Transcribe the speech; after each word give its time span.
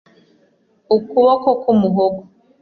ukuboko 0.95 1.49
ku 1.61 1.71
muhogo. 1.81 2.21